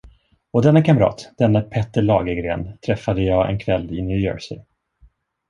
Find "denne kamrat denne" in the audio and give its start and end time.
0.61-1.61